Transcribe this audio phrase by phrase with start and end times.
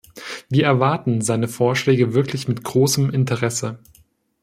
[0.49, 3.77] Wir erwarten seine Vorschläge wirklich mit großem Interesse.